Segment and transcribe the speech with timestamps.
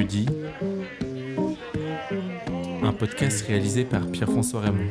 [0.00, 0.26] Dit,
[2.82, 4.90] un podcast réalisé par Pierre-François Raymond.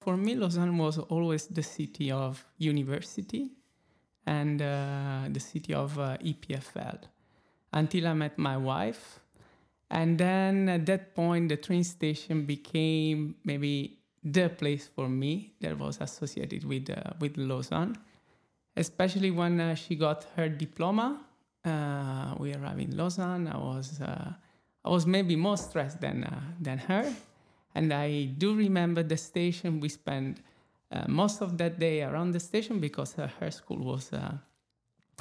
[0.00, 3.52] For me, Lausanne was always the city of university
[4.26, 7.00] and uh, the city of uh, EPFL
[7.72, 9.21] until I met my wife.
[9.92, 15.78] And then at that point, the train station became maybe the place for me that
[15.78, 17.98] was associated with, uh, with Lausanne,
[18.74, 21.20] especially when uh, she got her diploma.
[21.62, 23.46] Uh, we arrived in Lausanne.
[23.48, 24.32] I was, uh,
[24.82, 26.26] I was maybe more stressed than,
[26.58, 27.12] than her.
[27.74, 29.78] And I do remember the station.
[29.78, 30.40] We spent
[30.90, 34.32] uh, most of that day around the station because uh, her school was uh,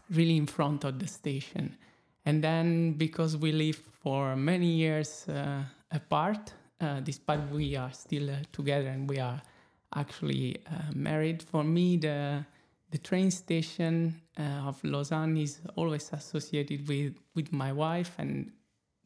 [0.09, 1.77] really in front of the station.
[2.25, 8.29] And then because we live for many years uh, apart, uh, despite we are still
[8.29, 9.41] uh, together and we are
[9.95, 10.57] actually
[10.95, 12.45] married, for me the
[12.91, 18.51] the train station of Lausanne is always associated with, with my wife and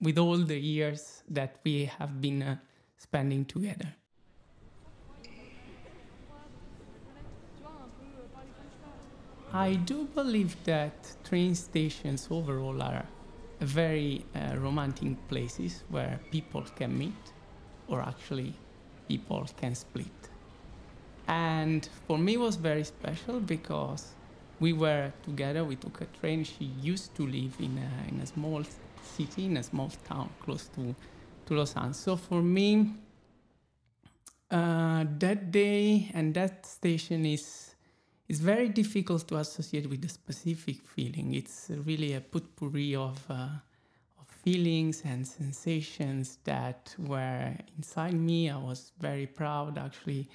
[0.02, 2.59] with all the years that we have been
[2.97, 3.94] spending together.
[9.56, 13.06] I do believe that train stations overall are
[13.62, 17.23] very uh, romantic places where people can meet
[17.88, 18.53] or actually
[19.08, 20.30] people can split.
[21.30, 24.16] And for me it was very special because
[24.59, 26.44] we were together, we took a train.
[26.44, 28.62] She used to live in a, in a small
[29.02, 30.94] city, in a small town close to,
[31.45, 31.94] to Lausanne.
[31.94, 32.92] So for me,
[34.52, 37.75] uh, that day and that station is
[38.28, 41.34] it's very difficult to associate with a specific feeling.
[41.34, 43.50] It's really a potpourri of, uh,
[44.20, 48.50] of feelings and sensations that were inside me.
[48.50, 49.78] I was very proud.
[49.78, 50.28] Actually,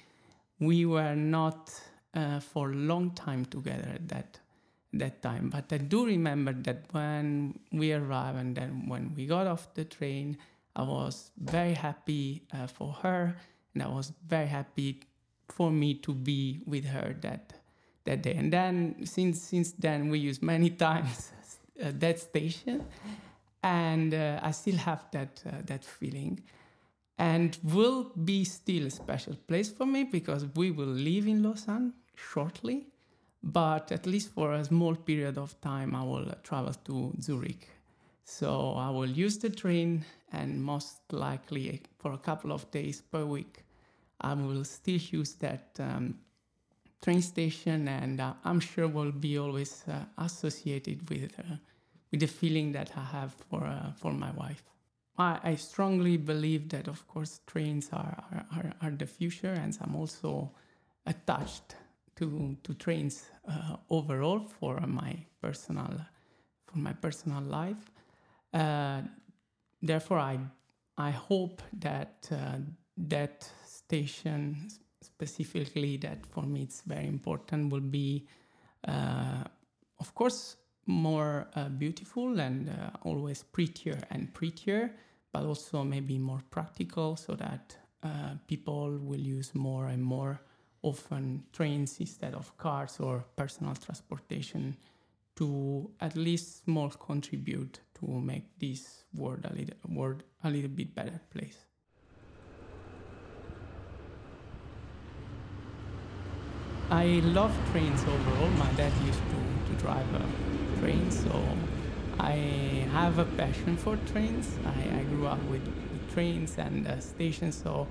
[0.59, 1.71] we were not
[2.13, 4.39] uh, for a long time together at that
[4.93, 5.49] that time.
[5.49, 9.85] But I do remember that when we arrived and then when we got off the
[9.85, 10.37] train,
[10.75, 13.35] I was very happy uh, for her,
[13.73, 15.01] and I was very happy
[15.47, 17.53] for me to be with her that
[18.05, 18.33] that day.
[18.33, 21.31] And then since since then we use many times
[21.81, 22.85] uh, that station,
[23.63, 26.41] and uh, I still have that uh, that feeling,
[27.17, 31.93] and will be still a special place for me because we will live in Lausanne
[32.15, 32.87] shortly,
[33.43, 37.67] but at least for a small period of time I will travel to Zurich.
[38.23, 43.25] So I will use the train, and most likely for a couple of days per
[43.25, 43.65] week,
[44.21, 45.77] I will still use that.
[45.79, 46.15] Um,
[47.01, 51.55] train station, and uh, I'm sure will be always uh, associated with uh,
[52.11, 54.63] with the feeling that I have for uh, for my wife.
[55.17, 58.23] I, I, strongly believe that, of course, trains are,
[58.55, 60.51] are, are the future, and I'm also
[61.05, 61.75] attached
[62.15, 65.93] to to trains uh, overall for my personal
[66.67, 67.91] for my personal life.
[68.53, 69.01] Uh,
[69.81, 70.39] therefore, I
[70.97, 72.29] I hope that
[72.97, 74.69] that station
[75.21, 78.25] specifically that for me it's very important will be,
[78.87, 79.43] uh,
[79.99, 84.91] of course, more uh, beautiful and uh, always prettier and prettier,
[85.31, 90.41] but also maybe more practical so that uh, people will use more and more
[90.81, 94.75] often trains instead of cars or personal transportation
[95.35, 100.95] to at least small contribute to make this world a little, world a little bit
[100.95, 101.57] better place.
[106.91, 108.49] I love trains overall.
[108.57, 111.41] My dad used to, to drive a train, so
[112.19, 112.33] I
[112.91, 114.57] have a passion for trains.
[114.65, 117.87] I, I grew up with, with trains and uh, stations, so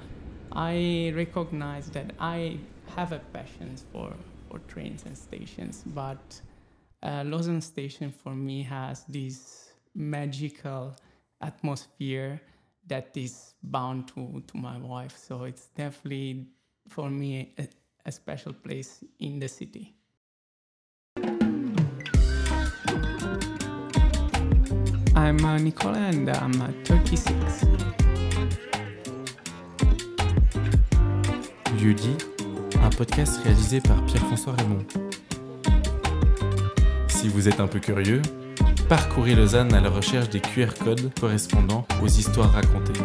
[0.52, 2.58] I recognize that I
[2.94, 4.12] have a passion for,
[4.50, 5.82] for trains and stations.
[5.86, 6.38] But
[7.02, 10.94] uh, Lausanne Station for me has this magical
[11.40, 12.38] atmosphere
[12.86, 15.16] that is bound to, to my wife.
[15.16, 16.48] So it's definitely
[16.86, 17.54] for me
[18.04, 19.94] a, special place in the city.
[25.16, 27.66] I'm uh, Nicola and I'm uh, 36.
[31.76, 32.16] Vieux dit,
[32.82, 34.84] un podcast réalisé par Pierre-François Raymond.
[37.08, 38.22] Si vous êtes un peu curieux,
[38.88, 43.00] parcourez Lausanne à la recherche des QR codes correspondant aux histoires racontées.